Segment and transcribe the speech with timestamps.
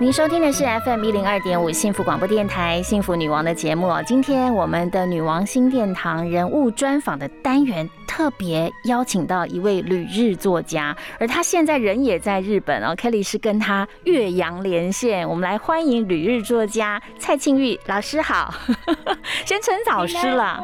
[0.00, 3.90] 您收听的是 FM 一零二点五幸福广播电台幸福女王的节目。
[4.06, 7.90] 今天我们的女王新殿堂人物专访的单元。
[8.17, 12.95] 特别邀请到一位旅日作家，而他现在人也在日本哦。
[12.95, 18.53] Kelly 是跟他岳阳连线，我们来欢迎旅日作家蔡庆玉老师好，
[19.45, 20.63] 先称老师了。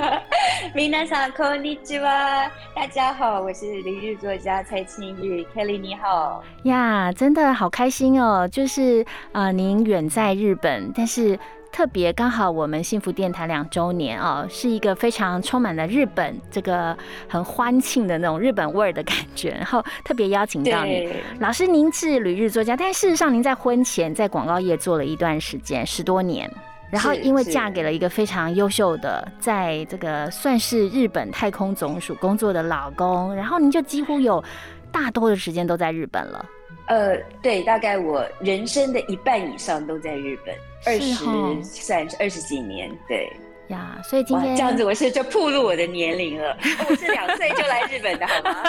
[0.75, 11.39] 皆さんこんにちは，大家好，我是旅日作家蔡庆玉，Kelly 你好呀，真的好开心哦，就是呃，您远在日本，但是。
[11.70, 16.96] 特别刚好我们幸福电台两周年哦，是一个非常充满了日本这个
[17.28, 21.08] 很欢庆的那种日本味儿的感觉，然后特别邀请到你
[21.38, 26.50] 老师，您是旅日作家，但事实上您在婚前在广告业做了一段时间十多年，
[26.90, 34.42] 然后因为嫁给了一个非常优秀的，在这个算是日本太空总署工作的老公，然后您就几乎有
[34.90, 36.44] 大多的时间都在日本了。
[36.86, 40.54] 呃，对，大概我人生的一半以上都在日本。
[40.84, 43.30] 二十三二十几年，对
[43.68, 46.56] 呀，所以今天这样子，我是就暴露我的年龄了。
[46.88, 48.62] 我是两岁就来日本的，好吗？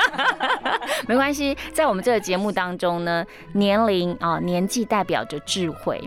[1.07, 6.01] 没关系，在我们这个节目当中呢，年龄啊，年纪代表着智慧。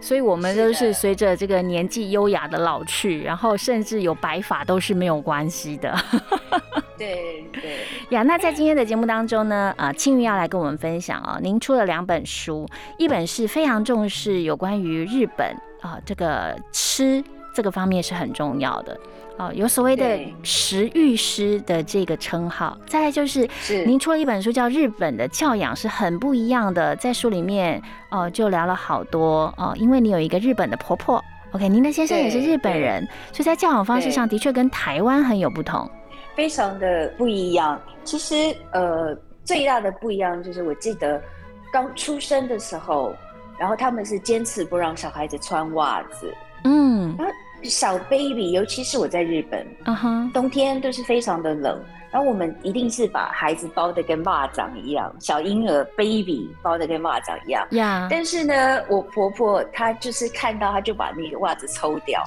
[0.00, 5.96] 所以，我们都是随着这个年纪优雅的老去，然后甚至有白发都是没有关系的。
[6.98, 7.78] 对对。
[8.10, 17.22] 呀，那在今天的节目当中呢，啊，青云要来跟我们分享哦，您出了两本书，一本是非常重视有关于日本啊这个吃
[17.54, 18.98] 这个方面是很重要的。
[19.38, 23.48] 哦，有所谓的食欲师的这个称号，再来就是
[23.86, 35.90] 您出了一本书叫《日本的教养是很不一样的》，在书里面哦就聊了好多哦，因为你有一个日本的婆婆，OK，您的先生也是日本人，所以在教养方式上的确跟台湾很有不同，
[36.34, 37.80] 非常的不一样。
[38.04, 38.34] 其实
[38.72, 41.22] 呃，最大的不一样就是我记得
[41.72, 43.14] 刚出生的时候，
[43.58, 46.34] 然后他们是坚持不让小孩子穿袜子，
[46.64, 47.16] 嗯。
[47.64, 58.08] 小 baby，尤其是我在日本，嗯哼，冬天都是非常的冷，然后我们一定是把孩子包的跟蚂蚱一样，小婴儿 baby 包的跟蚂蚱一样，呀。
[58.10, 62.20] 但是呢，我婆婆她就是看到，她就把那个袜子抽掉，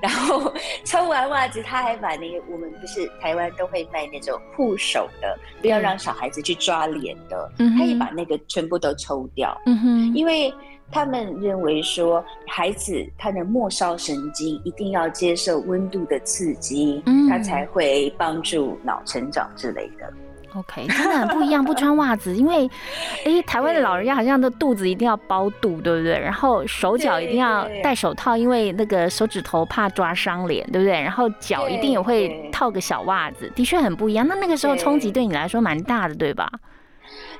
[0.00, 0.52] 然后
[0.84, 10.52] 抽完袜子，他还把那个我们不是台湾都会卖那种护手的，不要让小孩子去抓脸的，嗯，她也把那个全部都抽掉，嗯哼，因为。
[10.90, 20.10] 他们认为说，孩子他的末梢神经一定要接受温度的刺激，他才会帮助脑成长之类的。
[20.54, 22.68] OK，真的很不一样，不穿袜子，因为
[23.24, 26.18] 哎，台湾的老人家好像都肚子一定要包肚，对不对？
[26.18, 31.00] 然后手脚一定要戴手套，因为那个手指头怕抓伤脸，对不对？
[31.00, 34.26] 然后脚一定也会套个小袜子，的确很不一样。
[34.26, 36.50] 那那个时候冲击对你来说蛮大的，对吧？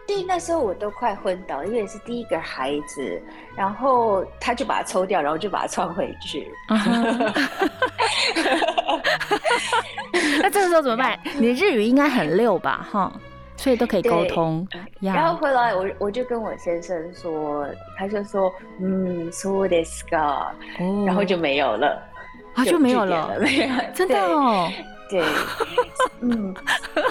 [0.07, 3.23] 对，那时候我都快昏倒，因为是第一个孩子，
[3.55, 6.49] 然后他就把它抽掉，然后就把它穿回去。
[10.43, 11.19] 那这个时候怎么办？
[11.39, 12.87] 你日语应该很溜吧？
[12.91, 13.13] 哈，
[13.57, 14.67] 所以都可以沟通。
[15.01, 17.67] 然后回来，我我就跟我先生说，
[17.97, 20.53] 他就说，嗯，so this guy，
[21.07, 22.03] 然后就没有了，
[22.55, 24.71] 啊，就没有了， 没有真的哦。
[25.11, 25.25] 对，
[26.21, 26.55] 嗯，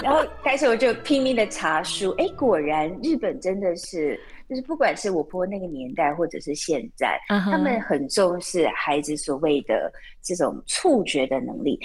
[0.04, 4.16] 然后开始我就拼命的查书，哎，果然日本真的是，
[4.48, 11.76] 就是不管是我婆婆那个年代，或者是现在，他们很重视孩子所谓的这种触觉的能力。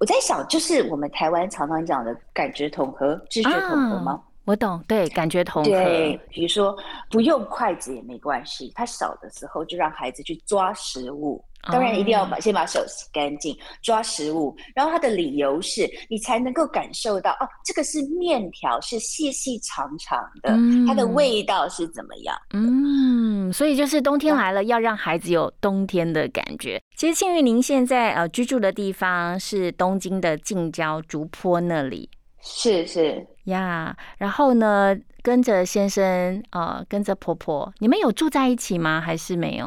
[0.00, 4.22] 我在想，就是我们台湾常常讲的感觉统合、知觉统合吗？
[4.44, 5.68] 我懂，对，感觉统合。
[5.68, 6.76] 对，比如说
[7.10, 11.44] 不用筷子也没关系，他小的时候就让孩子去抓食物。
[11.62, 14.56] 当然一定要把先把手洗干净，抓食物。
[14.74, 20.56] 然后他的理由是你才能够感受到哦，这个是面条，是细细长长的，
[20.86, 22.36] 它的味道是怎么样？
[22.52, 26.80] 嗯，所以就是冬天来了，要让孩子有冬天的感觉。
[26.96, 32.08] 其实庆玉，您现在呃居住的地方是东京的近郊竹坡那里，
[32.40, 33.96] 是是呀。
[34.16, 39.00] 然后呢，跟着先生呃，跟着婆婆，你们有住在一起吗？
[39.00, 39.66] 还是没有？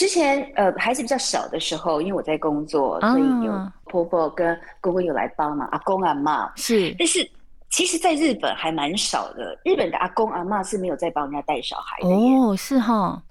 [0.00, 3.52] 之前呃孩子比较小的时候，因为我在工作，所以有
[3.84, 6.96] 婆婆跟公公有来帮忙，阿公阿妈是。
[6.98, 7.30] 但是
[7.68, 13.22] 其实，在日本还蛮少的，日本的阿公阿妈是没有在帮人家带小孩的哦，是哈。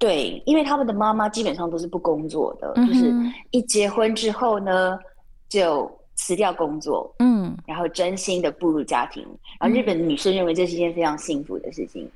[0.00, 3.14] 对，因为他们的妈妈基本上都是不工作的，就是
[3.52, 4.98] 一结婚之后呢，
[5.48, 9.24] 就辞掉工作，嗯，然后真心的步入家庭。
[9.60, 12.10] 然后日本的女生认为这是一件非常幸福的事情。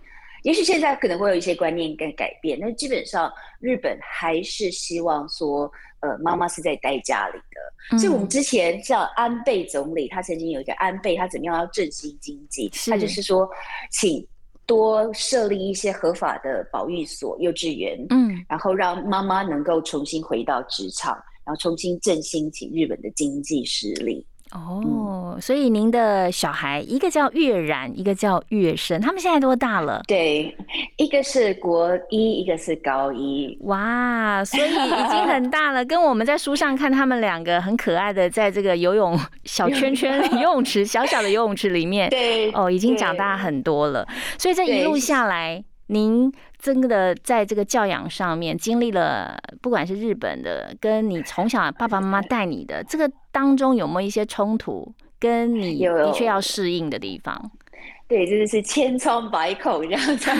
[0.44, 3.30] 也许现在可能会有一些观念跟改变，那基本上
[3.60, 5.70] 日本还是希望说，
[6.00, 7.98] 呃，妈妈是在待家里的。
[7.98, 13.48] 所以我们之前像安倍总理，他曾经有一个安倍，他怎么样要振兴经济，他就是说，
[13.90, 14.26] 请。
[14.66, 21.12] 多设立一些合法的保育所、幼稚园，嗯，然后让妈妈能够重新回到职场，
[21.44, 24.26] 然后重新振兴起日本的经济实力。
[24.54, 30.00] 哦，所以您的小孩一个叫月然，一个叫月生，他们现在多大了？
[30.06, 30.56] 对，
[30.96, 33.58] 一个是国一，一个是高一。
[33.62, 44.06] 哇，所以已经 很大了，跟我们在书上看他们两个很可爱的，在这个游泳小圈圈 游泳池小小的游泳池里面，对，哦，已经长大很多了。
[44.38, 46.32] 所以这一路下来，您。
[46.64, 54.90] 真的在这个教养上面经历了，不管是日本的，跟你从小爸爸妈妈带你的这个当中，有没有一些冲突，
[55.20, 57.50] 跟你的确要适应的地方？
[58.08, 60.30] 对，真的是千疮百孔这样子。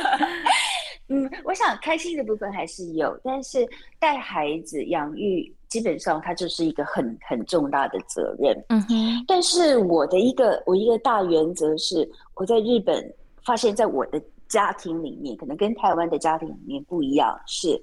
[1.08, 3.68] 嗯，我想开心的部分还是有，但是
[3.98, 8.56] 带孩子养育，基本上它就是一个很很重大的责任。
[8.70, 9.22] 嗯哼。
[9.28, 13.04] 但是我的一个我一个大原则是，我在日本
[13.44, 14.18] 发现，在我的。
[14.50, 17.80] 家庭里面可能跟台湾的家庭里面不一样，是，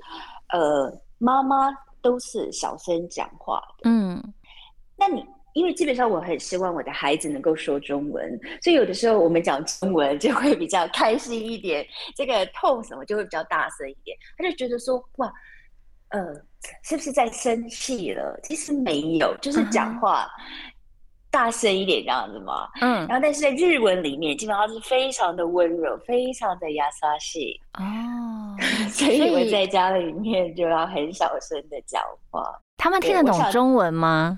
[0.50, 1.72] 呃，妈妈
[2.02, 3.90] 都是小声讲话的。
[3.90, 4.22] 嗯，
[4.96, 11.84] 那你因为基本上我很希望我的孩子能够说中文，所以有的时候我们讲中文就会比较开心一点，
[12.16, 14.16] 这个痛什么就会比较大声一点。
[14.38, 15.34] 他就觉得说，哇，
[16.10, 16.22] 呃，
[16.84, 18.40] 是不是在生气了？
[18.44, 20.30] 其实没有，就是讲话。
[21.30, 28.56] 大声一点这样子嘛，嗯，然后但是在日文里面基本上是非常的温柔，非常的亚萨西哦，
[28.90, 32.44] 所以我在家里面就要很小声的讲话。
[32.78, 34.38] 他们听得懂中文吗？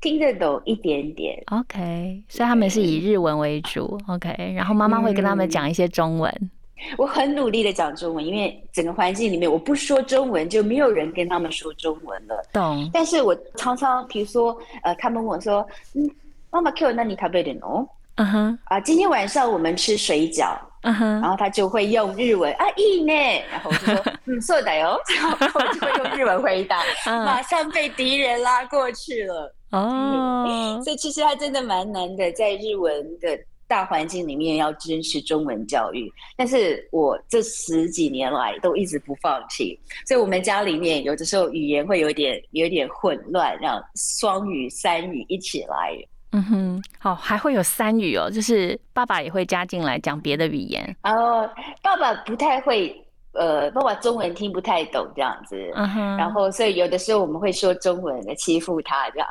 [0.00, 1.42] 听得懂一点点。
[1.46, 3.98] OK，所以他们是以日文为主。
[4.08, 6.50] OK，然后妈妈会跟他们讲一些中文。
[6.97, 12.41] 我很努力的讲中文，因为整个环境里面我不说中文，就没有人跟他们说中文了。
[12.53, 12.89] 懂。
[12.93, 16.09] 但是我常常，比如说，呃，他们问我说：“嗯，
[16.49, 18.59] 妈妈 Q，那你食べるの？”嗯哼。
[18.63, 20.57] 啊，今天晚上我们吃水饺。
[20.83, 21.19] 嗯哼。
[21.19, 23.43] 然后他就会用日文啊，いいね。
[23.51, 24.97] 然后我就说：“嗯，そうだよ。”
[25.39, 29.53] 然后我就会用日文回答，马 上被敌人拉过去了。
[29.71, 30.81] 哦。
[30.81, 33.37] 所以其实还真的蛮难的，在日文的。
[33.66, 45.96] 大环境里面要支持中文教育，但是我这十几年来都一直不放弃，所以我们家里面有的时候语言会有点有点混乱，让双语三语一起来。
[46.32, 50.96] 嗯哼，好，还会有三语哦，就是爸爸也会加进来讲别的语言。
[51.04, 51.48] 哦，
[51.82, 53.00] 爸爸不太会。
[53.34, 55.56] 呃，爸爸中文听不太懂这样子，
[56.16, 59.28] 然后所以有的时候我们会说中文的欺负他这样，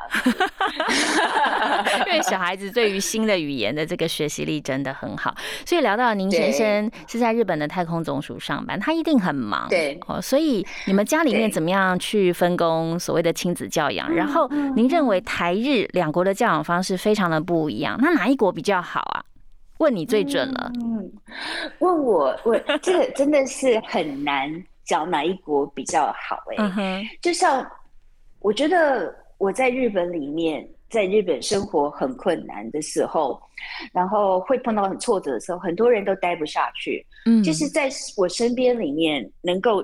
[2.06, 5.34] 因为小孩子对于新的语言的这个学习力真的很好。
[5.66, 10.20] 所以聊到您先生是在日本的太空总署上班，他一定很忙，对哦。
[10.20, 14.12] 所以你们家里面怎么样去分工所谓的亲子教养？
[14.14, 14.46] 然后
[14.76, 19.24] 您认为台日两国的教养方式非常的不一样，那哪一国比较好啊？
[19.78, 20.72] 问你最准了。
[20.82, 21.12] 嗯，
[21.78, 24.50] 问我，我这个真的是很难
[24.84, 27.02] 讲哪一国比较好哎。
[27.20, 27.64] 就像
[28.40, 33.40] 我觉得我在日本里面，在日本生活很困难的时候，
[33.92, 37.04] 然后会碰到很挫折的时候，很多人都待不下去。
[37.26, 39.82] 嗯，就是在我身边里面能够。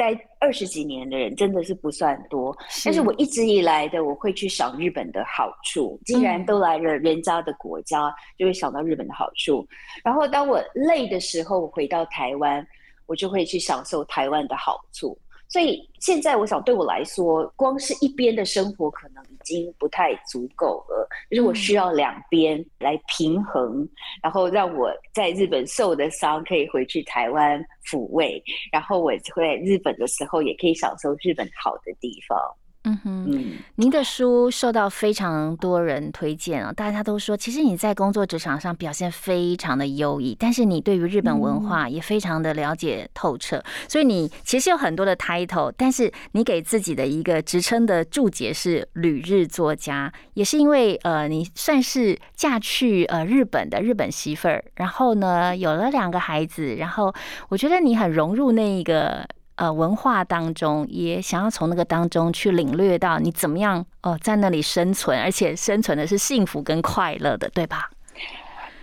[0.00, 6.00] 待二十几年的人真的是不算多，但是我一直以来的我会去想日本的好处。
[6.06, 9.68] 既然都来了人家的国家，就会想到日本的好处。
[10.02, 12.66] 然后当我累的时候，我回到台湾，
[13.04, 15.18] 我就会去享受台湾的好处。
[15.50, 23.86] 所以现在我想，对我来说，光是一边的生活可能已经不太足够了，就是我需要两边来平衡，
[24.22, 28.40] 然后让我在日本受的伤可以回去台湾抚慰，
[28.70, 32.38] 然后我会日本的时候也可以享受日本好的地方。
[32.84, 57.14] 嗯哼，您的书受到非常多人推荐啊，大家都说，其实你在工作职场上表现非常的优异，但是你对于日本文化也非常的了解透彻，所以你其实有很多的 title，但是你给自己的一个职称的注解是旅日作家，也是因为呃，你算是嫁去呃日本的日本媳妇儿，然后呢有了两个孩子，然后
[57.50, 59.28] 我觉得你很融入那一个。
[59.60, 67.90] 呃，文化当中也想要从那个当中去领略到你怎么样哦，在那里生存，而且生存的是幸福跟快乐的，对吧？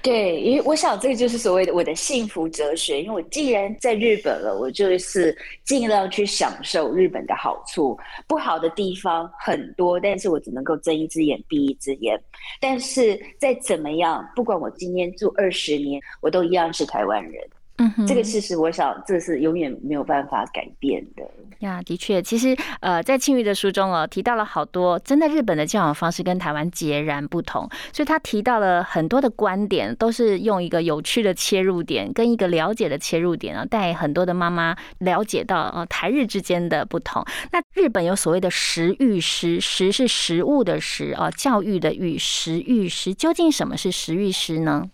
[0.04, 3.02] 对，因为我想这个就是所谓的我的幸福哲学。
[3.02, 7.98] 因为我既然在日本了，我就是尽量去享受日本的好处。
[8.28, 12.22] 不好的地方很多，但是我只能够睁一只眼闭一只眼。
[12.62, 17.44] 但是再怎么样，不管我今天住二十年，我都一样是台湾人。
[17.78, 21.24] 嗯，这个事实，我想这是永远没有办法改变的
[21.60, 21.80] 呀。
[21.84, 37.24] 的确，其实呃，在庆余的书中哦，提到了好多真的日本的教养方式跟台湾截然不同，所以他提到了很多的观点，都是用一个有趣的切入点跟一个了解的切入点啊，带很多的妈妈了解到呃台日之间的不同。
[37.52, 44.90] 那日本有所谓的食育师，食是食物的食哦，教育的育，食育师究竟什么是食育师呢？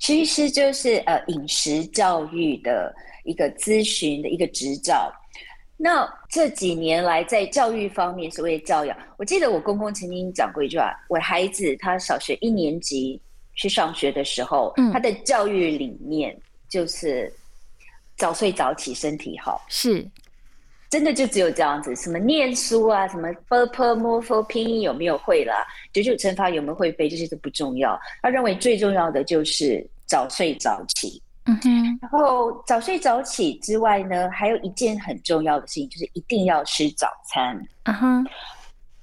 [0.00, 2.92] 其实就是呃饮食教育的
[3.24, 5.12] 一个咨询的一个执照。
[5.76, 13.20] 那这几年来在教育方面，所谓的教养，我记得我公公曾经讲过一句话：，我孩子他小学一年级
[13.54, 16.38] 去上学的时候，他的教育理念
[16.68, 17.32] 就是
[18.16, 19.64] 早睡早起，身体好。
[19.68, 20.06] 是。
[20.90, 27.96] 真的就只有这样子，什么念书啊，什么 b p m f 拼音有没有会啦，九九乘法有没有会背，这些都不重要。
[28.20, 31.22] 他认为最重要的就是早睡早起。
[31.44, 31.98] 嗯哼。
[32.02, 37.56] 然后早睡早起之外呢，还有一件很重要的事情，就是一定要吃早餐。
[37.84, 38.26] 嗯哼。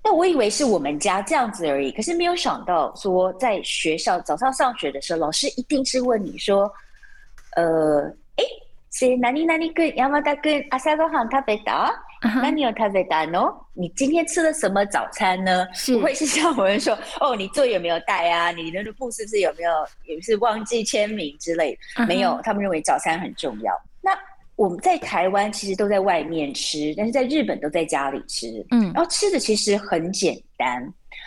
[0.03, 6.69] 那我以为是我们家这样子而已，可是没有想到说，在学校早上上学的时候，老师一定是问你说，
[7.55, 8.13] 呃。
[8.97, 11.93] 是哪里哪里跟亚麻达跟阿萨多行他被打，
[12.41, 13.55] 那你有食べたの？
[13.75, 15.67] 你今天吃了什么早餐呢？
[15.93, 18.49] 不会是像我们说哦，你作业有没有带啊？
[18.49, 19.71] 你的布是不是有没有
[20.05, 21.77] 也是忘记签名之类？
[22.07, 23.71] 没有，他们认为早餐很重要。
[24.01, 24.17] 那
[24.55, 28.65] 我们在台湾其实都在外面吃，但是在日本都在家里吃。
[28.71, 30.81] 嗯，然后吃的其实很简单。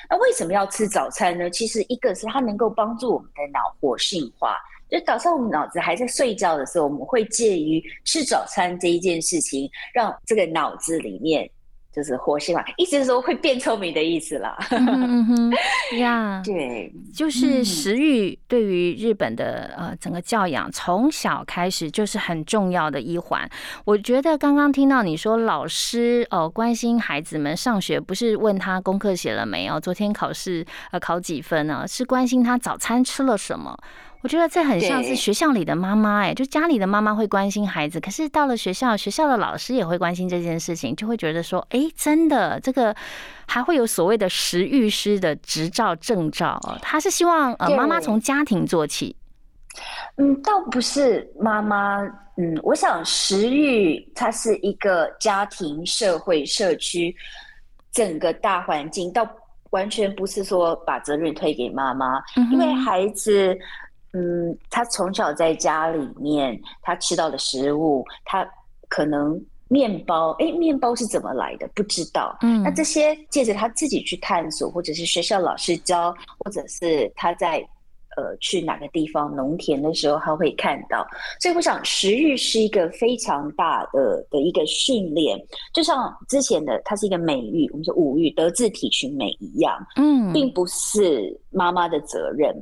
[0.09, 1.49] 那为什么要吃早餐呢？
[1.51, 4.57] 其实一个是它能够帮助我们的脑活性化。
[4.91, 11.49] 就早上我们脑子还在睡觉的时候，我们会介于吃早餐这一件事情，让这个脑子里面
[11.93, 14.57] 就是活性化，意思是说会变聪明的意思啦。
[14.71, 15.53] 嗯哼，
[15.99, 23.49] 呀， 对，就是食欲对于日本的呃整个教养，从小开始就是很重要的一环。
[23.85, 31.85] 我觉得刚刚听到你说老师哦关心孩子们上学，不是问他功课写了没有，昨天考试呃考几分呢？
[31.89, 33.77] 是关心他早餐吃了什么。
[34.23, 42.95] 我觉得这很像是学校里的妈妈，哎，就家里的妈妈会关心孩子，可是到了学校，学校的老师也会关心这件事情，就会觉得说，哎，真的，这个
[43.47, 49.17] 还会有所谓的食育师的执照证照，他是希望呃妈妈从家庭做起。
[50.17, 52.01] 嗯，倒不是妈妈，
[52.37, 57.15] 嗯，我想食育它是一个家庭、社会、社区
[57.91, 59.27] 整个大环境，倒
[59.71, 62.21] 完全不是说把责任推给妈妈，
[62.53, 63.59] 因为孩子。
[64.13, 68.45] 嗯，他从小在家里面，他吃到的食物，他
[68.89, 71.69] 可能面包，哎，面包是怎么来的？
[71.77, 72.37] 不知道。
[72.43, 77.59] 嗯，那这些借着他自己去探索，或者是学校老师教，或者是他在
[78.17, 81.07] 呃去哪个地方农田的时候，他会看到。
[81.41, 85.39] 所以我想，食欲是一个非常大的的一个训练，
[85.73, 89.79] 就像之前的它是一个美育，我们说五育德智体群美一样。
[89.95, 92.53] 嗯，并不是妈妈的责任。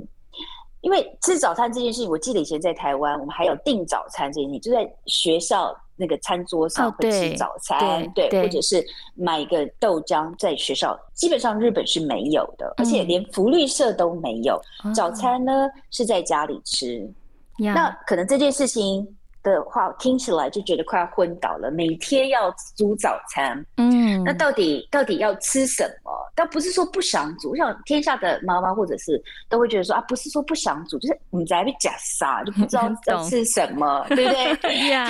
[0.80, 14.60] 因为吃早餐这件事情，我记得以前在台湾，我们还有订早餐这件事情，就在学校那个餐桌上会吃早餐，对，或者是买一个豆浆在学校，基本上日本是没有的，而且连福利社都没有。
[14.94, 17.10] 早餐呢是在家里吃，
[17.58, 19.06] 那可能这件事情。
[19.52, 21.70] 的话听起来就觉得快要昏倒了。
[21.70, 26.10] 每天要煮早餐，嗯，那到底到底要吃什么？
[26.34, 34.54] 倒不是说不想煮，我想天下的妈妈或者是都会觉得说啊，不是说不想煮，就是你在被假杀，就不知道要吃什么，对不对？
[34.62, 35.08] 对呀。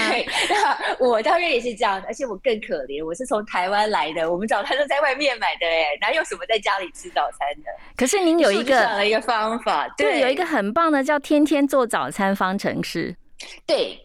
[0.49, 7.71] 那我当然也是这样，而且我更可怜，我是从台湾来的，我们早餐都在外面买的，哎，哪有什么在家里吃早餐的？
[7.97, 13.15] 可是您有一个想了一个方法，对，有一个很棒的叫天天做早餐方程式，
[13.67, 13.99] 对。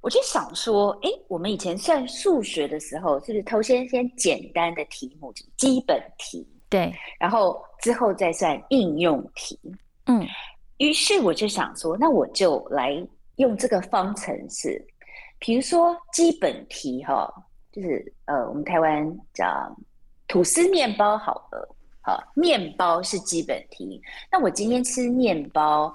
[0.00, 9.58] 我就想说，哎，我们以前算数学的时候，是不是头先先简单的题目，基本题，对，然后之后再算应用题，
[10.06, 10.24] 嗯，
[10.76, 13.04] 于是我就想说，那我就来
[13.36, 14.80] 用这个方程式，
[15.40, 17.28] 比如说基本题哈，
[17.72, 19.76] 就是呃，我们台湾讲
[20.28, 24.00] 吐司面包好了，好，面包是基本题，
[24.30, 25.92] 那我今天吃面包。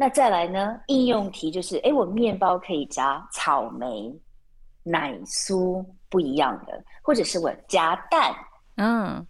[0.00, 0.78] 那再来呢？
[0.86, 4.14] 应用题就是，哎，我面包可以加草莓、
[4.84, 8.32] 奶酥不一样的，或者是我加蛋，
[8.76, 9.26] 嗯，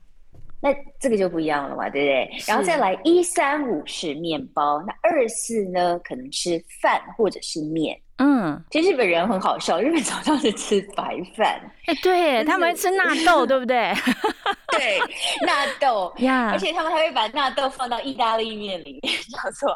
[0.61, 0.69] 那
[1.01, 2.39] 这个就不一样了嘛，对不对？
[2.47, 7.99] 然后再来一三五是面包，那二四呢可能吃饭或者是面。
[8.19, 13.95] 嗯，其实日本人很好笑，日本早上是吃白饭，哎，对他们吃纳豆，对不对？
[14.77, 14.99] 对，
[15.47, 19.73] 纳豆呀，而且他们还会把纳豆放到意大利面里面，叫做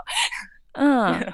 [0.72, 1.32] 嗯。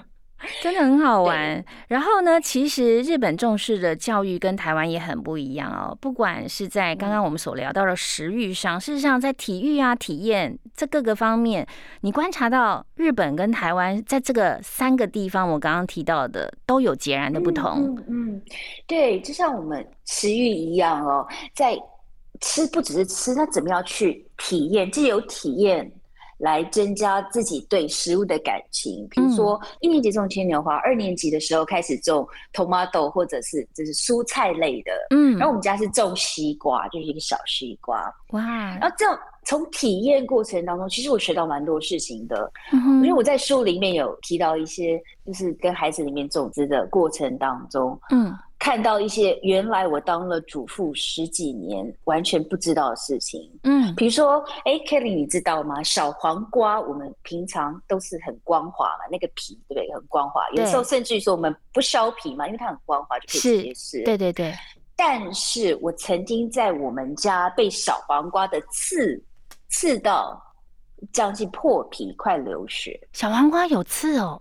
[0.62, 1.62] 真的很好玩。
[1.88, 5.98] 然后呢，其实日本重视的教育跟台湾也很不一样哦。
[6.00, 11.66] 不管是在刚刚我们所聊到的食欲上，事实上在体育啊、体验这各个方面，
[12.02, 17.96] 你观察到日本跟台湾在这个三个地方，我刚刚提到的都有截然的不同。
[17.96, 18.42] 嗯嗯，
[18.86, 21.76] 对，就像我们食欲一样哦，在
[22.40, 24.88] 吃不只是吃，那怎么样去体验？
[24.92, 25.90] 既有体验。
[26.38, 38.40] 来增加自己对食物的感情，比如说一年级种牵牛花，二年级的时候开始种 tomato 或者是就是蔬菜类的，嗯，然后我们家是种西瓜，就是一个小西瓜，哇，
[38.80, 48.32] 然后这样从体验过程当中，其实我学到蛮多事情的，因为我在书里面有提到一些，就是跟孩子里面种植的过程当中，嗯。
[48.68, 55.82] 看到一些原来我当了主妇十几年完全不知道的事情，嗯，比如说，哎，Kelly，你知道吗？
[55.82, 59.90] 小黄瓜我们平常都是很光滑嘛，那个皮对不对？
[59.94, 64.04] 很光滑，有时候甚至于说我们不削皮嘛，因为它很光滑就可以直接吃。
[64.04, 64.52] 对对对。
[64.94, 69.18] 但是我曾经在我们家被小黄瓜的刺
[69.70, 70.38] 刺到
[71.10, 73.00] 将近破皮，快流血。
[73.14, 74.38] 小黄瓜有刺哦。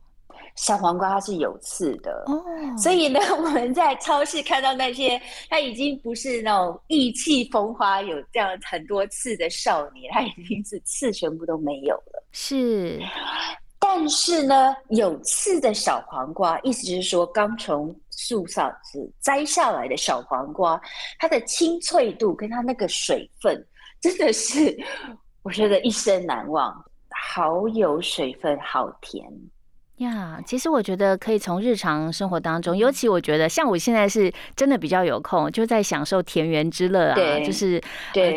[0.58, 2.44] 小黄瓜它是有刺的，哦，
[2.78, 12.24] 所以呢， 我们在超市看到那些，他已经不是那种意气风发、有这样很多刺的少年，他已经是刺全部都没有了。
[12.32, 13.00] 是，
[13.80, 20.82] 但是呢，有刺的小黄瓜，意思就是说刚从树上是摘下来的小黄瓜，
[21.20, 23.64] 它的清脆度跟它那个水分，
[24.02, 24.76] 真的是
[25.44, 26.74] 我觉得一生难忘，
[27.30, 29.24] 好有水分，好甜。
[29.98, 37.82] 呀，其实我觉得可以从日常生活当中，尤其我觉得像我现在是真的比较有空，就在享受田园之乐啊，就是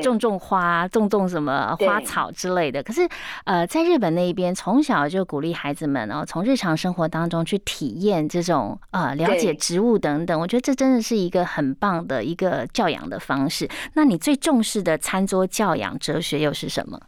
[0.02, 2.82] 种种花、种种什么花草之类的。
[2.82, 3.06] 可是
[3.44, 10.40] 呃，在日本那一边，从小就鼓励孩子们哦，从日常生活当中去体验这种呃了解植物等等。
[10.40, 13.68] 我觉得这真的是一个很棒的一个教养的方式。
[13.92, 16.98] 那你最重视的餐桌教养哲学又是什么？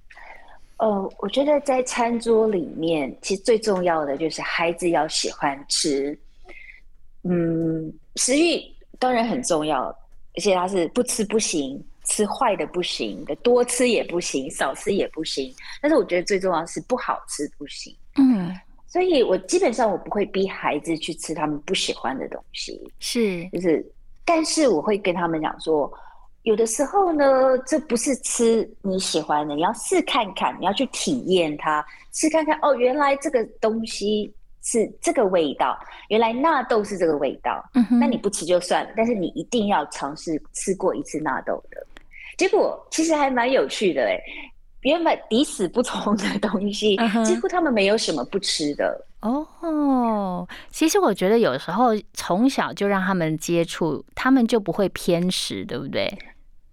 [0.83, 6.19] 呃，我觉得在餐桌里面，其实最重要的就是孩子要喜欢吃。
[7.23, 8.61] 嗯，食欲
[8.99, 9.85] 当然很重要，
[10.35, 15.55] 而且他是不吃不行，吃坏的不行，的多吃也不行，少吃也不行。
[15.81, 17.95] 但是我觉得最重要是不好吃不行。
[18.17, 18.53] 嗯，
[18.89, 22.91] 所以我基本上我不会逼孩子去吃他们不喜欢的东西。
[22.99, 23.89] 是，就是，
[24.25, 25.89] 但是我会跟他们讲说。
[26.43, 35.79] 有的时候呢，这不是吃你喜欢的，你要试看看，你要去体验它，试看看哦，原来这个东西是这个味道，
[36.09, 37.65] 原来纳豆是这个味道。
[37.75, 41.87] 嗯哼，那你不吃就算了，但是你一定要尝试吃过一次纳豆的。
[42.37, 44.19] 结果其实还蛮有趣的哎，
[44.81, 49.07] 原本抵死不同的东西，几乎他们没有什么不吃的。
[49.21, 56.13] 哦，其实我觉得有时候从小就让他们接触，他们就不会偏食，对不对？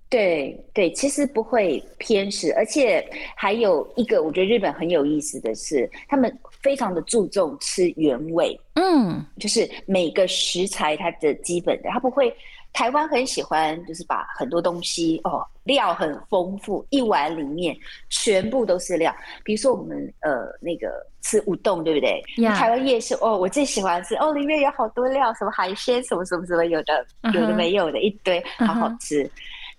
[0.10, 12.36] 对对，其实不会偏食，而且还有一个我觉得日本很有意思的是，他们非常的注重吃原味，嗯，就是每个食材它的基本的，它不会。
[12.72, 17.76] 台湾很喜欢，就是把很多东西哦，料很丰富，一碗里面
[18.12, 19.14] 全部都是料。
[19.44, 20.88] 比如说我们呃那个
[21.20, 22.22] 吃乌冬，对不对？
[22.50, 29.30] 台湾夜市哦，我最喜欢吃哦，里面有好多料，什么海鲜，什么什么什么，有的有的没有的一堆，好好吃。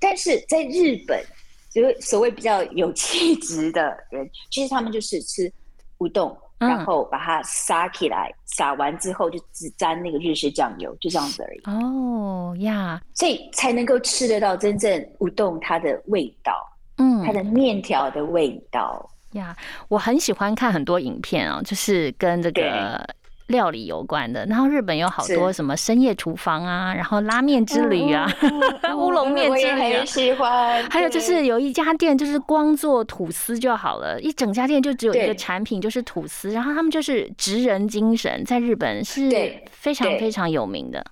[0.01, 1.23] 但是在日本，
[1.71, 5.53] 就是所谓比较有气质的人，其实他们就是吃
[5.99, 6.37] 乌冬。
[6.59, 11.61] 然后把它撒起来，撒完之后就只沾那个日式酱油，就这样子而已。
[11.65, 16.53] 哦呀，所以才能够吃得到真正乌冬它的味道，
[16.99, 19.57] 嗯，它的面条的味道呀。
[19.89, 23.09] 我很喜欢看很多影片啊，就是跟这个。
[23.51, 28.27] 料理有关的，然后日本有好多什么深夜厨房啊，然后拉面之旅啊，
[28.97, 30.83] 乌龙面之旅啊，喜欢。
[30.91, 36.51] 还有就是有一家店，就是光做吐司就好了，一整家店就只有一个产品，就是吐司。
[36.51, 39.29] 然后他们就是职人精神，在日本是
[39.71, 41.05] 非常非常有名的。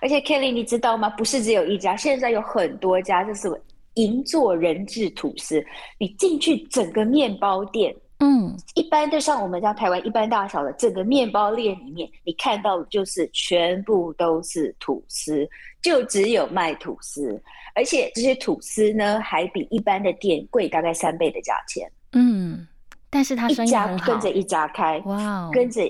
[0.00, 1.10] 而且 Kelly，你知道吗？
[1.10, 3.48] 不是只有一家，现在有很多家，就是
[3.94, 5.62] 银座人质吐司。
[5.98, 7.94] 你进去整个面包店。
[8.18, 15.46] 嗯，一般的像我们家台湾一般大小的整个面包链里面，你看到的就是全部都是吐司，
[15.82, 17.38] 就只有卖吐司，
[17.74, 21.86] 而且这些吐司呢，还比一般的店贵大概三倍的价钱。
[22.12, 22.66] 嗯，
[23.10, 25.82] 但是他一家跟着一家开，哇，跟着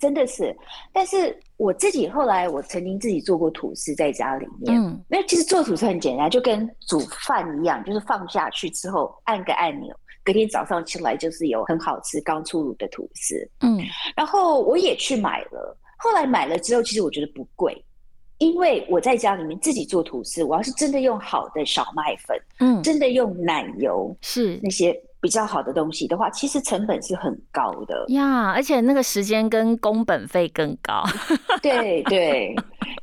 [0.00, 0.56] 真的是。
[0.92, 9.94] 但是我自己后来，我曾经自己做过吐司在家里面，嗯，那其实做吐司很简单，就跟煮饭一样，就是放下去之后按个按钮。
[10.28, 13.80] 隔天早上起来就是有很好吃刚出炉的吐司，嗯，
[14.14, 15.74] 然后我也去买了。
[15.96, 17.82] 后来买了之后，其实我觉得不贵，
[18.36, 31.02] 因为我在家里面自己做吐司，我要是真的用好的小麦粉，嗯，真的用奶油，是那些比较好的东西的话，其实成本是很高的呀，而且那个时间跟工本费更高。
[31.62, 32.54] 对对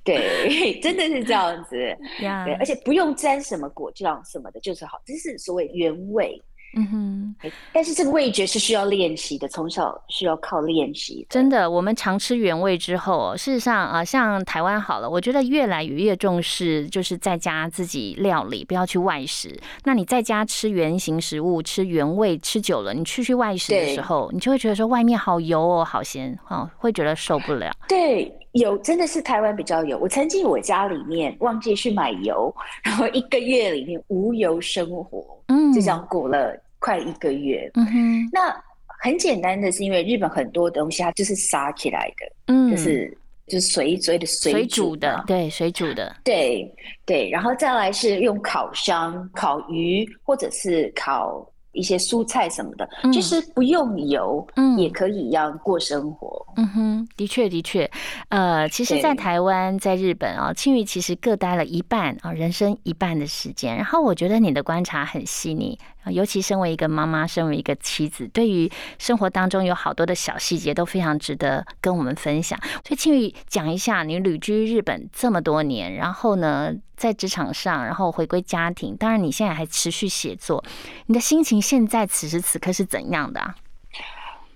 [0.04, 1.76] 对， 真的是这样子
[2.22, 2.46] 呀。
[2.46, 6.40] 对，而且不用沾什么果酱什么的，就是好，这是所谓原味。
[6.76, 11.26] 嗯哼，但是这个味觉是需要练习的，从小需要靠练习。
[11.30, 19.58] 真的，我们常吃原味之后，事实上啊，像台湾好了，我觉得越来越越重视，就是在家自己料理，不要去外食。
[19.84, 27.72] 那你在家吃原形食物，吃原味，吃久了，你去去外食的时候，你就会觉得说外面好油哦，好咸哦，会觉得受不了。
[27.88, 29.98] 对，油真的是台湾比较油。
[30.00, 36.54] 我曾经我家里面忘记去买油，然后一个月里面无油生活，嗯，就这样过了。
[36.86, 38.56] 快一个月，嗯哼，那
[39.02, 43.18] 很简单的是，因为日本很多东西它就是杀起来的，嗯，就是
[43.48, 46.72] 就是水水的水煮的，对，水煮的，对
[47.04, 51.44] 对，然后再来是用烤箱烤鱼或者是烤。
[51.78, 56.42] 一些蔬菜什么的，其实不用油，嗯，也可以一样过生活。
[56.56, 57.92] 嗯哼，的确的确，
[58.30, 63.76] 呃，其实，在台湾，在日本啊，青鱼其实各待了一半啊，人生一半的时间。
[63.76, 65.78] 然后，我觉得你的观察很细腻。
[66.12, 72.60] 尤其身为一个妈妈，身为一个妻子，对于生活当中有好多的小细节都非常值得跟我们分享。
[72.86, 80.64] 所以，庆宇讲一下，你旅居日本这么多年，然后呢，在职场上，然后回归家庭，当然你现在还持续写作，
[81.08, 83.42] 你的心情现在此时此刻是怎样的？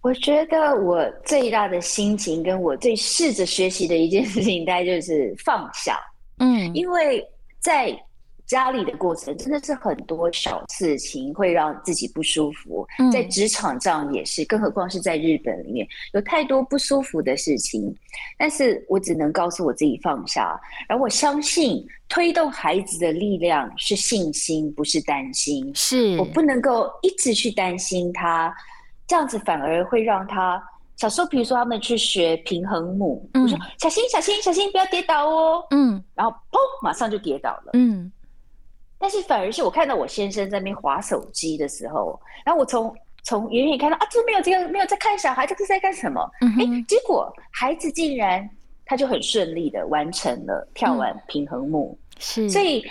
[0.02, 6.00] 我觉得我最大的心情，跟我最试着学习的一件事情，大概就是放下。
[6.38, 7.22] 嗯，因为
[7.60, 7.94] 在
[8.50, 17.96] 家里的过程真的是很多小事情会让自己不舒服，在职场上也是，更何况是在日本里面有太多不舒服的事情。
[18.40, 25.72] 但是我只能告诉我自己放下，然后我相信推动孩子的力量是信心，不是担心。
[25.76, 28.52] 是我不能够一直去担心他，
[29.06, 30.60] 这样子反而会让他
[30.96, 35.64] 小时候，比如说他们去学平衡木，我说小心小心小心，不要跌倒哦。
[35.70, 37.70] 嗯，然后砰，马上就跌倒了。
[37.74, 38.12] 嗯。
[39.00, 46.22] 但是反而是我看到我先生在那边划手机的时候，然后我从从远远看到啊，这没有这个没有在看小孩，这是在干什么？
[46.42, 48.48] 哎，结果孩子竟然
[48.86, 52.86] 他就很顺利的完成了跳完平衡木，是，所以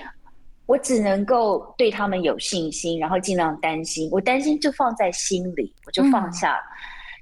[0.67, 6.59] 我只能够对他们有信心，然后尽量担心，我担心就放在心里，我就放下。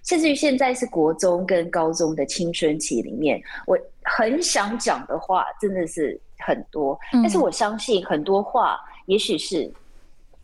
[0.04, 9.72] 甚至于现在是国中跟高中的青春期里面，我很想讲的话真的是很多，但是我相信很多话，也许是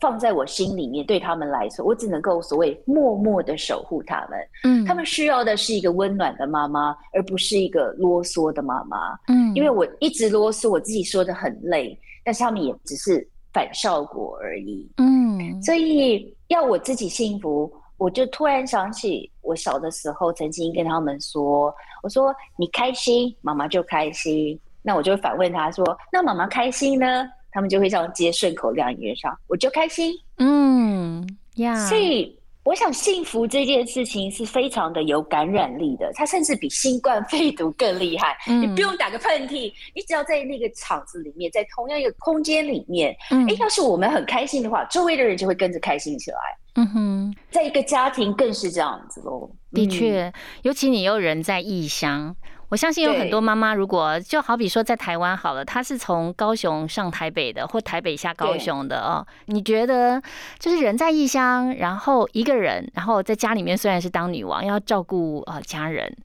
[0.01, 4.39] 放在我心里面，对他们来说，我只能够所谓默默的守护他们。
[4.65, 9.17] 嗯，他们需要的是一个温暖的妈妈，而不是一个啰嗦的妈妈。
[9.29, 14.91] 嗯，因为我一直啰嗦，我自己说的很累，但是他们也只是反效果而已。
[14.97, 17.73] 嗯，所以要我自己幸福。
[17.99, 30.15] 我就突然想起，我小的时候曾经跟他们说：“我说你开心，妈妈就开心。”那我就反问他说：“那妈妈开心呢？”他们就会这样接顺口两言上，我就开心。
[30.39, 32.37] 嗯呀，所以。
[32.65, 38.39] 我想幸福这件事情是非常的有感染力的，它甚至比新冠 肺毒更厉害。
[38.47, 46.39] 你不用打个喷嚏，你只要在那个场子里面，在同样一个空间里面，哎，要是我们很开心的话，周围的人就会跟着开心起来。
[46.75, 49.51] 嗯哼，在一个家庭更是这样子喽。
[49.73, 50.33] 的确，
[50.63, 52.35] 尤其你又人在异乡。
[52.71, 59.27] 我相信有很多妈妈，如果就好比说在台湾好了，她是从高雄上台北的，或台北下高雄的哦。
[59.45, 60.23] 你觉得
[60.59, 66.17] 就是人在异乡，然后一个人，然后在家里面虽然是当女王，要照顾呃家人，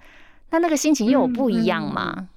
[0.51, 2.29] 那那个心情又有不一样吗？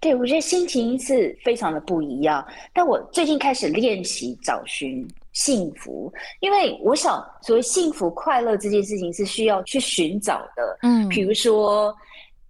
[0.00, 2.46] 对，我觉得心情是非常的不一样。
[2.74, 10.78] 但我最近开始练习找寻幸福，因为我想所谓幸福快乐这件事情是需要去寻找的。
[10.82, 11.94] 嗯，比如说。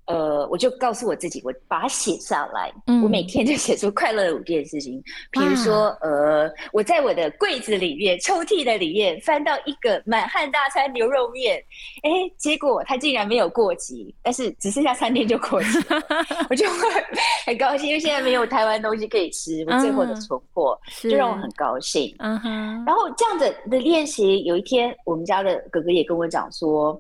[0.09, 2.73] 呃，我就告诉我自己，我把它写下来。
[3.03, 11.63] 我每天就写出快乐的五件事情，比如说，呃，我在我的柜子里面、抽屉的里面翻到一个满汉大餐牛肉面，
[12.03, 15.79] 哎，结果它竟然没有过期，但是只剩下三天就过期，
[16.49, 16.89] 我就会
[17.45, 22.17] 很高兴，因为现在没有台湾东西可以吃，我最后的存货就让我很高兴。
[22.21, 22.85] 嗯哼。
[22.87, 26.99] 然后这样子的练习，有一天我们家的哥哥也跟我讲说，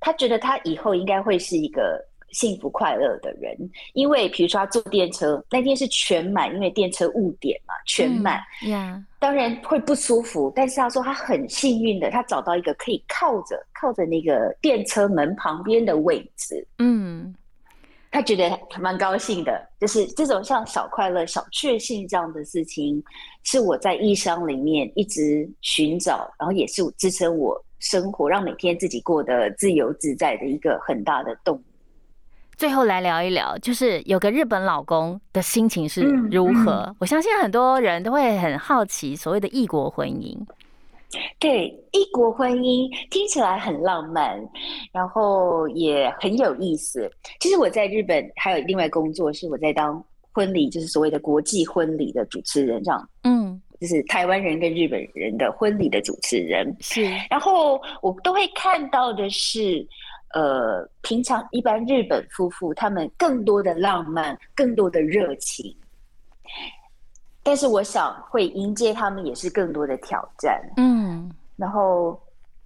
[0.00, 2.02] 他觉得他以后应该会是一个。
[2.36, 3.56] 幸福快乐的人，
[3.94, 8.38] 因为比如说他坐电车那天是全满，因为电车误点嘛，全满。
[8.68, 16.62] 呀，当然会不舒服，但是他说他很幸运的，他找到一个可以靠着靠着那个电车门旁边的位置。
[16.78, 17.34] 嗯，
[18.10, 23.02] 他觉得蛮高兴的，就是这种像小快乐、小确幸这样的事情，
[23.44, 31.64] 是我在异乡里面一直寻找，然后也是支撑我生活，让每天自己过得自由自在的一个很大的动力。
[32.56, 36.94] 最后来聊一聊，就是有个日本老公的心情是如何？
[36.98, 40.34] 我相信很多人都会很好奇所谓的异国婚姻。
[41.38, 44.40] 对，异国婚姻听起来很浪漫，
[44.90, 47.10] 然后也很有意思。
[47.40, 53.08] 其实我在日本还有另外工作，是我在当婚礼，就是所谓的国际婚礼的主持人，这样。
[53.24, 56.74] 嗯，就是台湾人跟日本人的婚礼的主持人。
[56.80, 59.86] 是，然后我都会看到的是。
[60.34, 65.74] 呃，平常一般日本夫妇他们更多的浪漫，更多的热情，
[67.42, 70.60] 但是我想会迎接他们也是更多的挑战。
[70.76, 72.20] 嗯，然后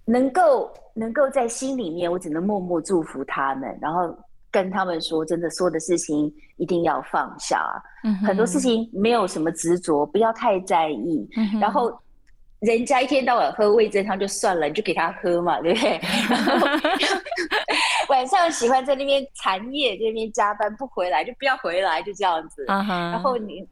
[0.05, 4.13] 能够能够在心里面，我只能默默祝福他们，然后
[4.49, 7.63] 跟他们说，真的所有的事情一定要放下，
[8.25, 11.97] 很多事情没有什么执着，不要太在意，然后。
[12.61, 15.99] 人家一天到晚喝味增汤就算了，你就给他喝嘛，对不对？
[18.07, 22.63] 晚上喜欢在那边残夜，在那边加班不回来，就不要回来，就这样子。
[22.67, 23.67] 然后你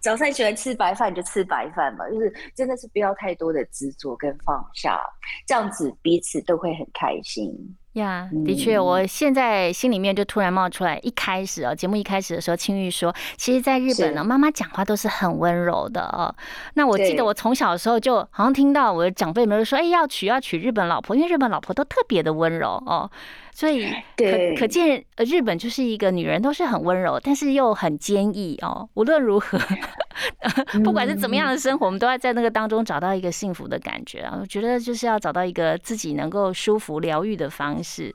[0.00, 5.00] 早上喜欢吃白饭，你就吃白饭嘛，就是真的是不要太多的执着跟放下，
[5.46, 7.50] 这样子彼此都会很开心。
[7.94, 10.98] 呀，的确，我现在心里面就突然冒出来。
[11.02, 16.34] 一开始哦，节目一开始的时候，青玉说，其实，在日本呢，妈妈讲话都是很温柔的哦。
[16.74, 23.08] 那我记得我从小的时候，就好像听到我的长辈们说，哎，要娶要娶日本老婆，因为日本老婆都特别的温柔哦。
[23.54, 23.88] 所以
[24.18, 24.26] 可
[24.58, 28.86] 可见，呃，日本就是一个女人都是很温柔，但是又很坚毅哦。
[28.94, 29.56] 无论如何，
[30.82, 34.36] 不管是怎么样的生活，我们都要在那个当中找到一个幸福的感觉啊。
[34.40, 38.12] 我觉得就是要找到一个自己能够舒服疗愈的方式。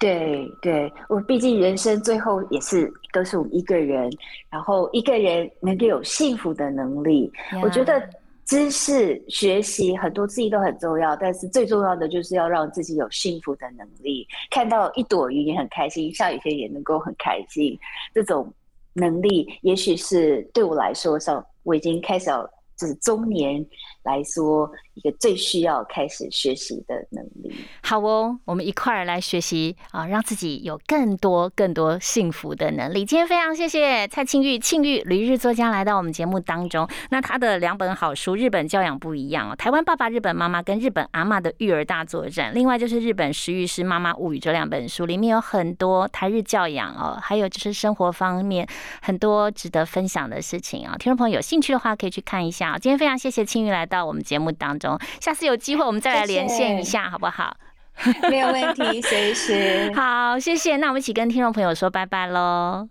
[0.00, 4.10] 对对，我毕竟人生最后也是都是我一个人，
[4.50, 7.30] 然后一个人能够有幸福的能力，
[7.62, 8.02] 我觉得。
[8.48, 14.26] 知识学习很多自己都很重要，但是最重要的就是要让自己有幸福的能力。
[14.50, 17.78] 看到一朵云也很开心，下雨天也能够很开心，
[18.14, 18.50] 这种
[18.94, 22.42] 能力也许是对我来说像，我已经开始要
[22.74, 23.62] 就是中年
[24.08, 24.68] 来说。
[24.98, 27.54] 一个最需要开始学习的能力。
[27.84, 33.04] 好哦，我们一块儿来学习啊，让自己有更多更多幸福的能力。
[33.04, 36.84] 今天非常谢谢蔡庆玉、庆玉旅日作家来到我们节目当中。
[37.10, 42.52] 那他的两本好书《日本教养不一样》哦，台湾爸爸、日本妈妈跟日本阿妈的育儿大作战。
[42.52, 48.66] 另外就是《日本食欲师妈妈物语》这两本书，里面有很多台日教养哦，还有就是生活方面
[49.00, 50.96] 很多值得分享的事情啊。
[50.98, 52.76] 听众朋友有兴趣的话，可以去看一下。
[52.76, 54.99] 今天非常谢谢庆玉来到到我们节目当中。
[55.19, 57.55] 下次有机会我们再来连线一下，好不好？
[58.29, 59.91] 没有问题，随时。
[59.95, 60.77] 好，谢谢。
[60.77, 62.87] 那我们一起跟听众朋友说拜拜喽！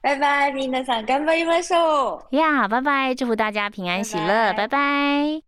[0.00, 2.36] 拜拜，皆さん頑張りましょう。
[2.36, 5.44] 呀，拜拜，祝福大家平安喜乐，拜拜。